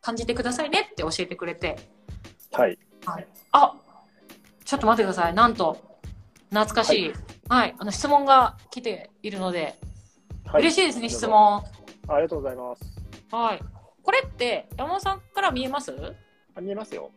[0.00, 1.78] 感じてくださいねって教えてくれて、
[2.52, 2.78] はい。
[3.04, 3.74] はい、あ
[4.64, 5.34] ちょっと待ってください。
[5.34, 5.76] なんと、
[6.50, 7.12] 懐かしい。
[7.48, 9.78] はい、あの質問が来ているので、
[10.46, 10.62] はい。
[10.62, 11.26] 嬉しいですね、質。
[11.26, 11.62] 問。
[12.08, 12.82] ありがとうございます。
[13.30, 13.60] はい。
[14.02, 15.94] これって、山本さんから見えます？
[16.54, 17.10] あ見えますよ。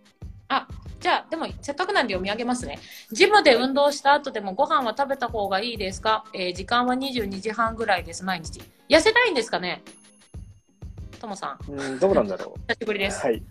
[0.49, 0.67] あ、
[1.03, 2.79] じゃあ、でも、せっかくなんで読み上げますね。
[3.11, 8.61] ジムで運動した後でもご飯は食べた方がいいですか、えー時間は22時半ぐらいです、毎日。
[8.87, 9.83] 痩せたいんですかね？
[11.19, 13.11] ともさん、うん、どうなんだろ 久しぶりでう。
[13.11, 13.19] す。
[13.25, 13.43] はい。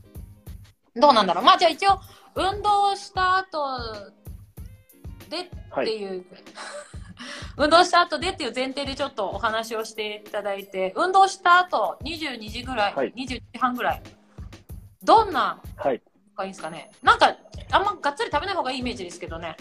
[0.96, 1.44] どうなんだろう？
[1.44, 2.00] まあ、じゃあ一応、
[2.34, 3.66] 運動した後
[5.28, 5.86] ではい。
[5.86, 6.24] っていう、
[7.58, 14.02] 運動した後でっていう前提でちょっとお話をしていただいて、運動した後22時ぐらい、はい22時半ぐらい、
[15.02, 16.00] どんなはい。
[16.42, 17.36] がいいんですかねなんか、
[17.70, 19.56] あんまがっつり食べない方がいいイメージですけどね。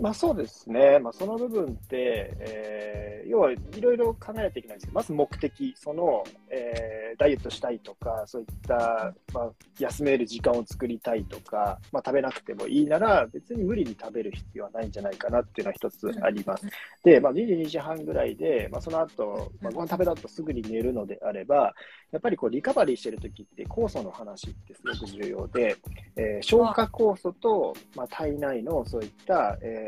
[0.00, 0.98] まあそうですね。
[1.00, 16.66] まあその部分って、えー要はいろいろ考えないといけないんですけど、まず目的、その、えーダイエットしたいとか、そういった、まあ、休める時間を作りたいとか、まあ食べなくてもいいなら、別に無理に食べる必要はないんじゃないかなっていうのは一つあります。
[17.04, 21.74] で、まあ22時半ぐらいで、まあその後、まあご飯食べた後すぐに寝るのであれば、
[22.12, 25.76] やっぱりこうリカバリーしてる時って酵素の話ってすごく重要で、
[26.16, 29.87] えー消化酵素と、まあ、体内のそういった、え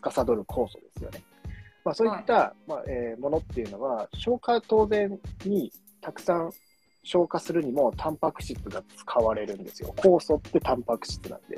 [0.00, 1.22] 司る酵素ですよね。
[1.84, 6.50] まあ、そういった、まあえーものっていうのは、消化当然にたくさん
[7.06, 9.94] 消化するにも、タンパク質が使われるんですよ。
[9.96, 11.56] 酵素ってタンパク質なんで。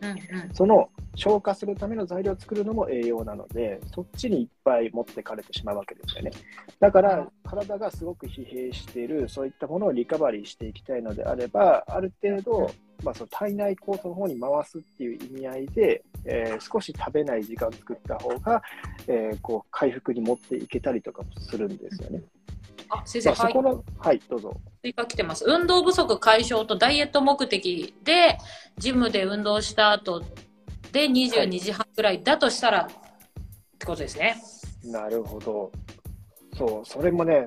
[0.00, 0.54] うんうん。
[0.54, 6.32] その消化するための材料を作るのも栄養なので、そっちにいっぱい持ってかれてしまうわけですよね。
[6.80, 12.70] だから、体がすごく疲弊している、そういったものをリカバリーしていきたいのであれば、ある程度、
[13.04, 18.62] まあ、その体内酵素の方に回すっていう意味合いで、えー少し食べない時間を作った方が、
[19.06, 22.22] えーこう回復に持っていけたりとかもするんですよね。
[22.90, 23.62] あ、先生、まあ、そはいこ。
[23.62, 24.54] の、はい、どうぞ。
[24.82, 25.44] 追加来てます。
[25.46, 28.38] 運動不足解消とダイエット目的で、
[28.78, 30.22] ジムで運動した後
[30.92, 32.86] で22時半ぐらいだとしたら、っ
[33.78, 34.36] てことですね。
[34.84, 35.70] なるほど。
[36.58, 37.46] そう、それもね、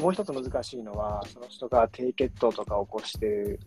[0.00, 3.58] もう一つ難しいのは、その人が低血糖とか起こしてる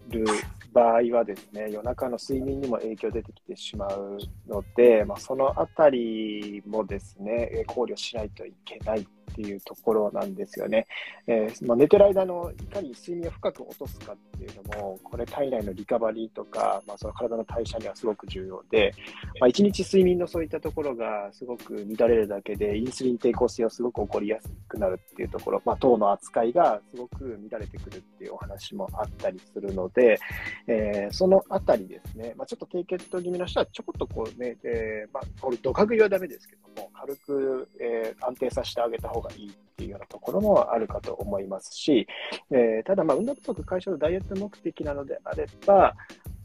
[0.72, 10.86] 場合はですね、夜中の睡眠にも影響出てきてしまうので、まあ、そのあたりもですね、考慮しないといけないっていうところなんですよね。
[11.28, 18.94] えーまあ、寝てる間のいかに睡眠を深く落とすかっていうのも、これ体内のリカバリーとか、まあ、その体の代謝にはすごく重要で、
[19.40, 30.20] まあ、1日睡眠のそういったところがすごく乱れるだけで、インスリン抵抗性はすごく起こりやすくなるっていうところ、まあ、糖の扱いがすごく乱れてくるっていうお話もあったりするので、
[30.68, 42.08] えーそのあたりですね、まあ、ちょっと低血糖気味の人はちょこっとこうね、えーまあ、これ、ドカ食いはダメですけども、軽く、えー安定させてあげた方がいいっていうようなところもあるかと思いますし、
[42.52, 45.96] えーただ、まあ、運動不足解消のダイエット目的なのであれば、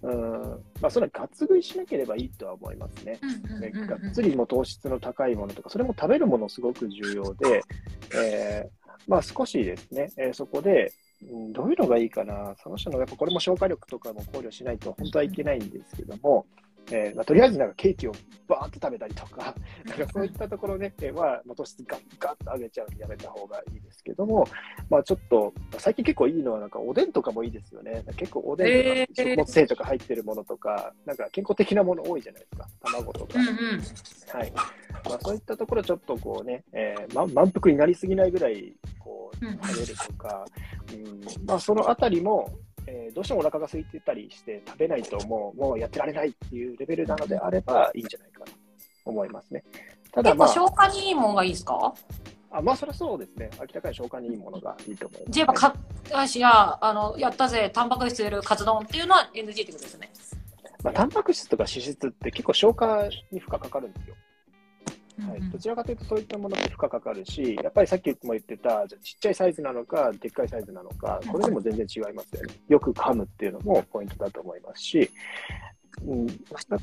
[0.02, 3.18] うんまあ、それはガッツ食いしなければいいとは思いますね。
[3.60, 7.62] ねがっつりも糖質の高いものとか、それも食べるものすごく重要で、
[8.14, 10.92] えーまあ、少しですね、えーそこで、
[11.30, 16.46] うんどういうのがいいかな、その人のやっぱこれも消化力とかも考慮しないと本当はいけないんですけども、
[16.90, 18.12] えーまあ、とりあえずなんかケーキを
[18.48, 19.54] バーッと食べたりとか、
[19.86, 24.46] なんかそういったところね、えーは、まあ糖質ガッガッと上げちゃうんでやめた方がいいですけども、
[24.88, 28.04] まあちょっと、最近結構いいのは、なんかおでんとかもいいですよね。
[28.16, 32.66] 結構おでんとか食物繊維とか入ってるものとか、なんか健康的なもの多いじゃないですか。
[32.82, 33.38] 卵とか。
[33.38, 33.56] うんうん。
[34.38, 34.52] はい。
[34.52, 40.44] まあそういったところちょっとこうね、えーま、満腹になりすぎないぐらい、こう、うん食べるとか、
[40.92, 42.50] うん、まあそのあたりも、
[42.86, 48.52] えーどうしてもお腹が空いてたりして食べないともう、もうやってられないっていうレベルなのであればいいんじゃないかなと
[49.04, 49.64] 思いますね。
[50.12, 51.92] ただまあ、消化にいいもんがいいですか？
[52.52, 53.48] あまあそれはそうですね。
[53.60, 55.72] 明らかに消化にいいものがいいと思います、じゃあやっ
[56.10, 60.10] ぱか、しや、あの、やったぜ、タンパク質入れるカツ丼っていうのは NG ってことですよね。
[60.82, 64.14] まあ、タンパク質とか脂質って結構消化に負荷かかるんですよ。
[65.18, 72.54] はい、どちらかというとそういったものって負荷かかるし、やっぱりさっきも言ってた、じゃあちっちゃいサイズなのか、でっかいサイズなのか、これでも全然違いますよね。
[72.68, 75.10] よく噛むっていうのもポイントだと思いますし、
[76.06, 76.26] うん、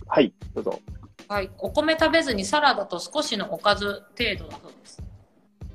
[0.07, 0.79] はい、どうぞ。
[1.27, 1.49] はい。
[1.57, 5.03] お米食べずにサラダと少しのおかず程度だそうです。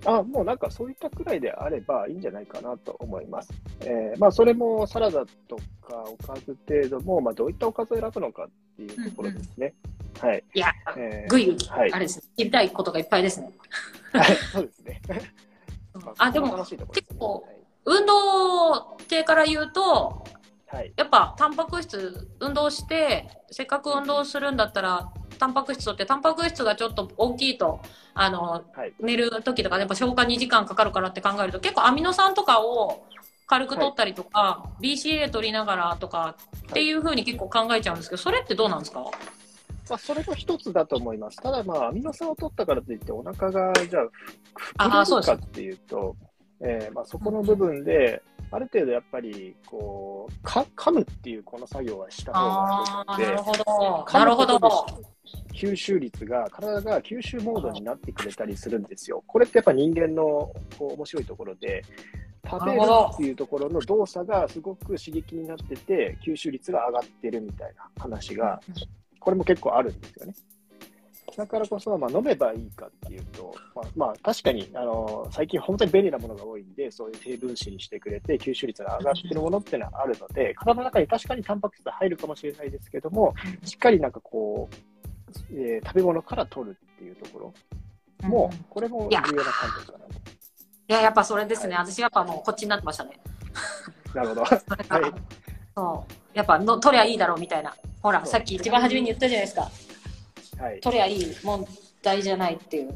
[0.04, 3.52] あもうなんかそういったくらいであればいいんじゃないかなと思います。
[3.80, 9.74] えー、まあそれもサラダとかおかず程度も、まあ、どういったおかずを選ぶのかっていうところですね。
[10.22, 10.44] うんうん、はい。
[10.54, 13.52] いや、えー、ぐいぐい、はい、あれですね、知りたいことがいっぱいですね。
[14.12, 15.00] はい、そうですね。
[16.18, 16.78] あ、でも、結
[17.18, 17.46] 構、
[17.84, 20.24] 運動系から言うと、
[20.72, 25.12] はい、やっぱタンパク質運動してせっかく運動するんだったら
[25.42, 27.80] タンパク質とってタンパク質がちょっと大きいと
[28.14, 33.04] あの、はい、寝る時とかやっぱ消化2時間かかるからって考えると結構アミノ酸とかを
[33.48, 36.36] 軽く取ったりとか、はい、BCA 取りながらとか
[36.68, 39.00] っていうふうに結構考えちゃうんですけどそれってどうなんですか？
[39.90, 41.38] まあ、それが一つだと思います。
[41.38, 44.00] ただ、まあ、アミノ酸を取ったからといって、お腹が、じゃ
[44.78, 46.16] あ、膨れるかっていうと、
[46.64, 53.36] えーまあ、そこの部分で、ある程度やっぱり、こう、か噛むっていうこの作業はした方がいいので、
[54.12, 54.86] なるほど。
[55.52, 59.24] 吸収率が、体が吸収モードになってくれたりするんですよ。
[59.26, 61.82] これってやっぱ人間のこう面白いところで、
[62.48, 68.60] 食べるっていうところの動作がすごく刺激になってて、吸収率が上がってるみたいな話が、
[69.20, 70.34] これも結構あるんですよね。
[71.36, 84.76] だからこそ、まあ、飲めばいいかっていうと、まあ、まあ、確かに、あの最近本当に便利なものが多いんで、そういう低分子にしてくれて、吸収率が上がってるものっていうのはあるので、体の中に確かにタンパク質が入るかもしれないですけども、しっかりなんかこう、
[85.50, 87.38] えー、食べ物から取るっていうとこ
[88.20, 90.42] ろも、うん、これも重要な観点かなと。
[90.88, 91.74] いや、やっぱそれですね。
[91.74, 93.18] はい、私やっぱもうこっちになってましたね。
[94.14, 94.42] なるほど。
[94.44, 94.58] はい。
[95.74, 96.36] そう。
[96.36, 97.74] やっぱの取りゃいいだろうみたいな。
[98.02, 99.70] ほら、さっき一番初めに言ったじゃないですか。
[100.62, 100.80] はい。
[100.80, 101.66] 取りゃいい問
[102.02, 102.94] 題じゃないっていう。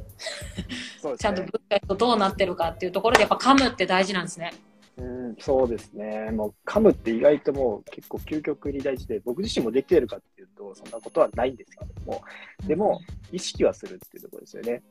[1.03, 4.53] そう、ね、ちゃんと物価とどうなってるかっていうところで、やっぱ噛むって大事なんですね。
[4.99, 6.31] うん、そうですね。
[6.31, 12.23] もう噛むって意外ともう結構究極に大事で、僕自身もできてるかっていうと、そんなことはないんですけども、
[12.67, 13.01] でも、
[13.33, 14.83] 意識はするっていうところですよね。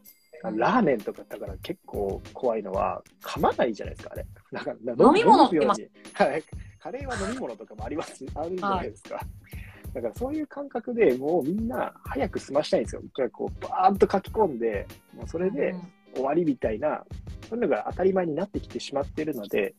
[0.43, 4.25] ラーメンとかだから結構怖いのは、噛まないじゃないですか、あれ。
[4.51, 6.43] なんか飲み物ってますはい。
[6.77, 9.15] カレーは飲み物とかもあります、あるじゃないですか。
[9.15, 9.64] はい
[9.95, 13.01] だからそういう感覚でもうみんな早く済ましたいんですよ。
[13.31, 15.73] こうバーンと書き込んで、もうそれで
[16.13, 17.05] 終わりみたいな
[17.49, 19.73] そういうのが当たり前になってきてしまっているので、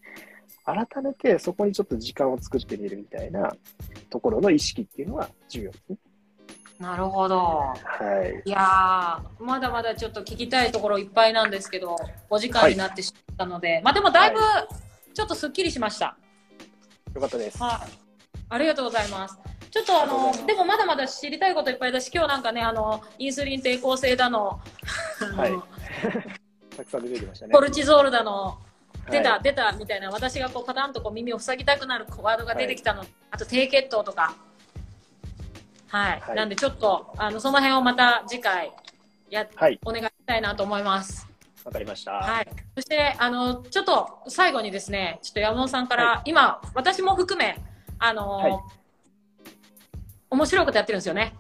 [0.65, 3.55] 改めてそこにちょっと時間を作ってみるみたいな
[4.09, 5.99] ところの意識っていうのは重要ですね。
[6.81, 7.37] なるほど。
[7.37, 7.75] は
[8.25, 8.49] い。
[8.49, 11.95] いやまだまだちょっと聞きたいところいっぱいなんですけど、
[12.31, 14.41] お時間になってしまったので、はい、まあでもだいぶ
[15.13, 16.07] ちょっとすっきりしました。
[16.07, 16.17] は
[17.11, 17.63] い、よかったです。
[17.63, 18.07] はい。
[18.49, 19.39] ありがとうございます。
[19.77, 24.59] ちょっとあの、でもまだまだ知りたいこといっぱいだし、今日なんかね、あの、インスリン抵抗性だの、
[25.37, 25.53] はい。
[26.75, 27.53] たくさん出てきましたね。
[27.53, 28.57] コルチゾールだの、
[29.11, 34.35] 出た、はい、出たみたいな、私がこうパタンとこう耳を塞ぎたくなるワードが出てきたの、はい、あと低血糖とか。
[35.89, 36.21] はい。
[36.21, 38.73] はい、なんでちょっと、あの、その辺をまた次回、
[39.29, 41.29] や、はい、お願いしたいなと思います。
[41.67, 42.13] わかりました。
[42.13, 42.49] はい。
[42.77, 47.59] そして、あの、ちょっと最後にですね、ちょっと山本さんから、今、私も含め、
[47.99, 48.65] あの
[50.31, 51.35] 面白いことやってるんですよね。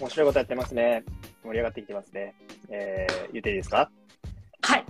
[0.00, 1.04] 面白いことやってますね。
[1.44, 2.34] 盛り上がってきてますね。
[2.70, 3.90] えー、言っていいですか？
[4.62, 4.84] はい。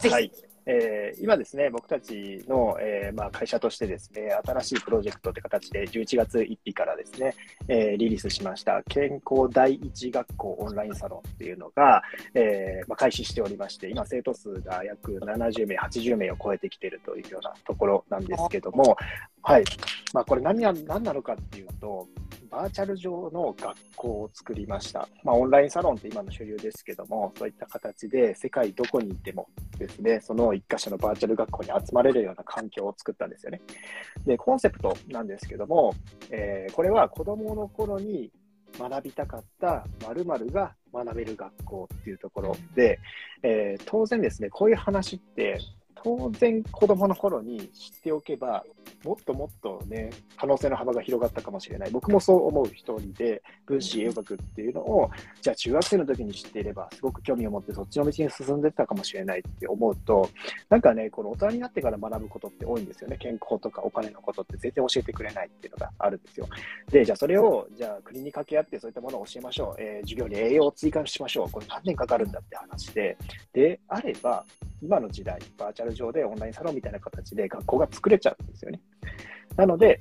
[0.00, 0.14] ぜひ。
[0.14, 0.30] はい。
[0.68, 7.36] えー、今ですね、僕たちの、えーまあ、会社としてですね、新しいプロジェクトって形で11月1日からですね、
[7.68, 12.02] えー、リリースしました健康第一学校オンラインサロンっていうのが、
[12.34, 18.96] えーまあ、開始しておりまして、今生徒数が約70名、80名を超えてきているというようなところなんですけども、
[19.44, 19.64] はい。
[20.12, 22.08] まあ、これ何や何なのかっていうと、
[22.56, 25.06] バーチャル上の学校を作りました。
[25.22, 29.46] まあ、オンラインサロンって今の主流ですけども、そういった形で世界どこにいても
[29.78, 33.60] ですね、その一箇所のバーチャル学校に集まれるような環境を作ったんですよね。
[34.24, 35.92] で、コンセプトなんですけども、
[36.30, 38.32] えー、これは子供の頃に
[38.78, 42.98] 学びたかった〇〇が学べる学校っていうところで、
[43.42, 45.60] えー、当然ですね、こういう話って
[46.02, 48.64] 当然子供の頃に知っておけば、
[49.04, 51.90] もっともっとね、可能性の幅が広がったかもしれない。
[51.90, 60.28] 僕もそう思う一人で、分子栄養学っていうのを、じゃあ中学生の時に知っていれば、すごく興味を持ってそっちの道に進んでったかもしれないって思うと、
[60.68, 63.16] なんかね、この大人になってから学ぶことって多いんですよね。
[63.18, 66.46] 健康とかお金のことって全然教えてくれないっていうのがあるんですよ。
[66.90, 69.80] で、じゃあそれを、じゃあ国に掛け合ってそういったものを教えましょう。
[69.80, 71.50] えー、授業に栄養を追加しましょう。
[71.50, 73.16] これ何年かかるんだって話で、
[73.52, 74.44] であれば、
[74.82, 78.80] 今の時代、バーチャル上でオンラインサロンみたいな形で学校が作れちゃうんですよね。
[79.56, 80.00] なので、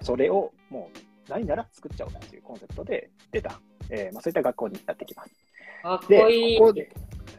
[0.00, 0.90] それをも
[1.28, 5.30] うないなら作っちゃおうというコンセプトで出た、えーまあ、そういった学校になってきます。
[5.82, 6.58] かっこいい。
[6.58, 6.90] ここで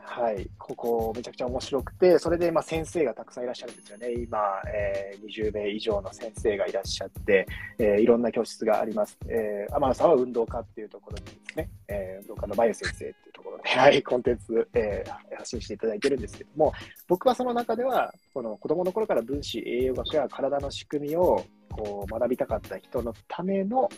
[0.04, 4.12] はい、ここめちゃくちゃ面白くて、それでまあ先生がたくさんいらっしゃるんですよね。
[4.12, 4.40] 今、
[4.74, 7.48] えー、20名以上の先生がいらっしゃって、
[7.78, 9.18] えー、いろんな教室があります。
[9.28, 16.74] えー、天野さんは運動科っていうところにですね、えー、運動科のバイオ先生っていうところで はい、コンテンツ、えー、発信していただいてるんですけども、
[17.08, 23.90] 僕はその中では、この子供の頃から分子栄養学や体の仕組みをこう学びたかった人のための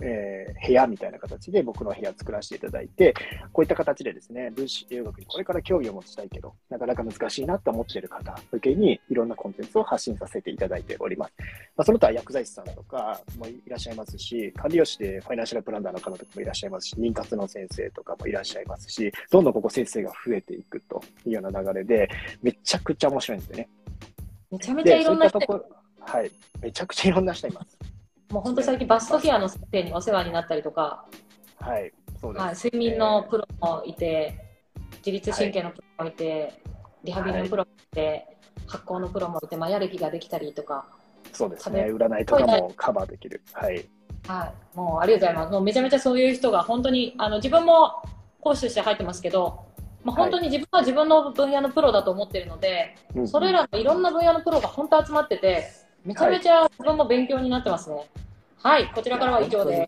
[0.00, 3.14] えー、部屋みたいな形で僕の部屋作らせていただいて、
[3.52, 11.32] こういった形でですね、分子栄養学にこれから興味を持ちたいけど、なかなか難しいなと思っている方向けにいろんなコンテンツを発信させていただいております。
[11.76, 22.08] まあ、その他薬剤師さんとかもいらっしゃいますし、管理用紙でファイナンシャルプランナーの方とかもいらっしゃいますし、妊活の先生とかもいらっしゃいますし、どんどんここ先生が増えていくというような流れで、
[22.42, 23.68] めちゃくちゃ面白いんですよね。
[24.50, 25.38] めちゃめちゃいろんな人
[26.06, 26.30] はい、
[26.60, 27.78] めちゃくちゃいろんな人います。
[28.30, 31.04] もう本当最近バストケアの先生にお世話になったりとか、
[31.60, 34.38] はい、そうです、はい、睡眠のプロもいて、
[34.98, 36.60] 自律神経のプロもいて、
[37.04, 38.26] リハビリのプロもいて、
[38.66, 40.86] 発酵のプロもいて、マヤ歴ができたりとか。
[41.32, 43.42] そうですね、占いとかもカバーできる。
[43.52, 43.84] はい。
[44.26, 45.52] はい、もうありがとうございます。
[45.52, 48.02] もうめちゃめちゃそういう人が本当に、あの自分も
[48.40, 49.64] 講師として入ってますけど、
[50.04, 58.08] まあ、本当に自分は自分の分野のプロだと思ってるので、はい、それらのいろんな分野のプロが本当集まってて、めちゃめちゃ自分も勉強になってますね。
[58.62, 59.86] はい、こちらからは以上で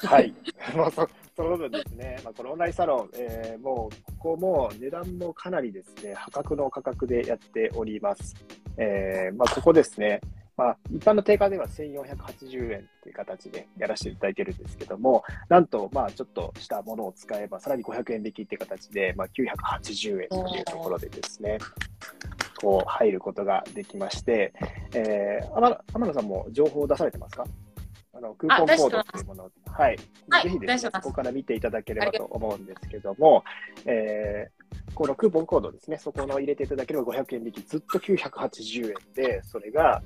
[0.00, 0.06] す。
[0.06, 0.34] はい、
[0.74, 8.34] もうそその部分ですね、まあ、このオンラインサロン、えー、もうここも値段もかなりですね、破格の価格でやっております。
[8.78, 10.20] えー、まあ、ここですね、
[10.56, 21.58] まあ、一般の定価では1480円という形でやらせていただいてるんですけども、なんと、まあ、ちょっとしたものを使えば、さらに500円引きっていう形で、まあ、980円というところでですね、
[22.60, 24.54] こう入ることができまして、
[24.94, 27.44] えー、天野さんも情報を出されてますか？
[28.16, 29.98] あのクーポンコードというものを、はい、
[30.30, 33.44] はい、ぜひですね、そこから見ていただければと思うんですけども、
[33.84, 40.02] えー、このクーポンコードですね、そこの入れていただければ500円引き、ずっと980円で、それが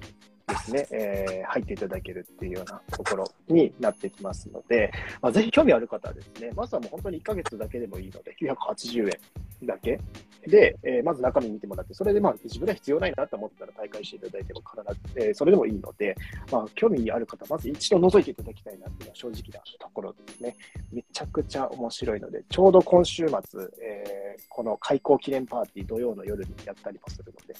[0.50, 4.92] ですね、えー、入っていただけるっていうようなところになってきますので、
[5.22, 9.18] まあ、ぜひ興味ある方はですね、まずはもう本当に1ヶ月だけでもいいので、980円
[9.64, 10.00] だけ
[10.46, 16.16] で、えー、まず中身見てもらって、それでまあ自分では必要ないなと思ったら大会していただいても必ず、えー、それでもいいので、
[16.50, 20.56] まあ、興味ある方、まず一度覗いていただきたいなっていうのは正直なところですね。
[20.92, 23.36] めちゃくちゃ面白いので、ちょうど今週末、
[23.82, 27.54] えー、この開校記念パーティー土曜の夜にやったりもするので、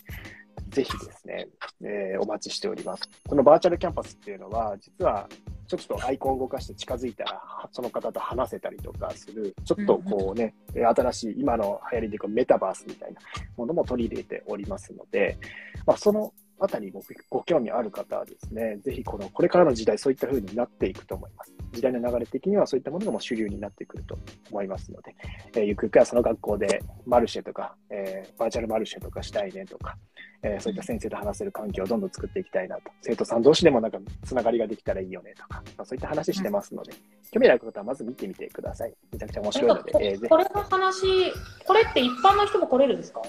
[0.70, 1.48] ぜひですね、
[1.82, 3.02] え、お待ちしております。
[3.28, 5.28] このバーチャルキャンパスっていうのは、実は
[5.76, 13.20] ちょっとアイコンを動かして近づいたら、その方と話せたりとかする、ちょっとこうね、うん、新しい、今の流行りでメタバースみたいな
[13.56, 15.38] ものも取り入れておりますので、
[15.86, 21.52] まあ、そのあたりごご興味ある方はですね、ぜひこのこれからの時代、そういった風になっていくと思います。
[21.72, 24.18] 時代の流れ的にはそういったものがもう主流になってくると
[24.50, 25.14] 思いますので、
[25.54, 29.96] えー、ゆくゆくはその学校でマルシェとか、えー、バーチャルマルシェとかしたいねとか、
[30.42, 36.92] えー、そういった先生と話せる環境をどんどん作っていきたいなと、生徒さん同士でもなんかつながりができたらいいよねとか、まあ、そういった話してますので、
[37.30, 38.94] 興味ある方はまず見てみてください。
[39.12, 39.92] めちゃくちゃ面白いので。
[40.00, 41.32] えー、これの話、
[41.64, 43.22] これって一般の人も来れるんですか？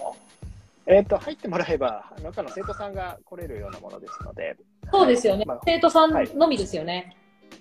[0.92, 4.58] えっ、ー、と、入ってもらえば、中の生徒さんが来れるようなものですので。
[4.92, 5.46] そうですよね。
[5.46, 7.16] まあ、生徒さんのみですよね。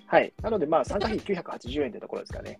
[0.05, 0.23] はい。
[0.23, 2.59] はい、なので、まあ、参加費980円ってところですかね。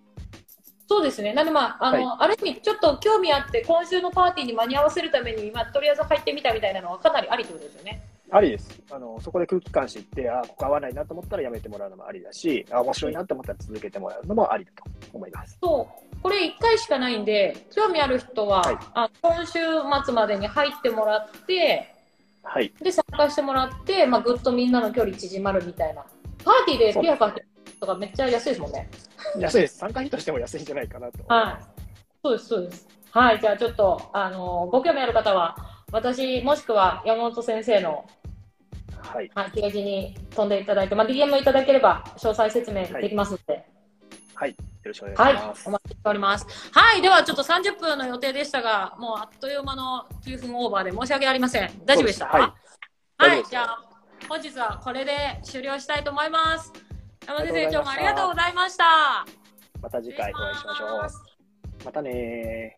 [0.87, 1.33] そうですね。
[1.33, 8.01] なんでまあ、あの、はい、ある意味、ちょっと興味あって、今週のパーティーに間に合わせるために、まあ、とりあえず入ってみたみたいなのはかなりありってことですよね。
[8.33, 8.81] ありです。
[8.89, 15.57] あの、そこで空気感知って、あ、ここ合わないなと思ったらやめてもらうのもありだし、あ、面白いなと思ったら続けてもらうのもありだと思います。
[15.61, 16.21] そう。
[16.21, 19.59] これ1回しかないんで、興味ある人は、はい、あ今週
[20.05, 21.93] 末までに入ってもらって、
[22.43, 22.73] はい。
[22.81, 26.05] で、参加してもらって、まあ、ぐっとみんなの距離縮まるみたいな。
[26.43, 27.35] パーティーでピアパー
[27.79, 28.89] とかめっちゃ安いですもんね。
[29.37, 29.77] 安いです。
[29.77, 31.19] 参加費としても安いんじゃないかなと。
[31.27, 31.81] はい。
[32.23, 32.87] そうです、そうです。
[33.11, 35.55] はい、じゃあちょっと、あのご興味ある方は、
[35.91, 38.05] 私、もしくは山本先生の、
[39.03, 43.53] はい、はい、ページに飛んでいただいて、まあ、DM いただければ、詳細説明できますので。
[43.53, 43.65] はい、
[44.35, 45.29] はい、よろしくお願いします。
[45.29, 46.47] はい、お待ちしております。
[46.71, 51.81] はい、ではちょっと30分の予定でしたが、もうあっという間の9分オーバーで申し訳ありません。
[51.85, 52.25] 大丈夫でした？
[52.27, 53.83] はい、はい、じゃあ、
[54.27, 56.71] 本日はこれで終了したいと思います。
[57.27, 59.25] 山本先生、今日もありがとうございました。
[59.81, 61.85] また次回お会いしましょう。
[61.85, 62.77] またね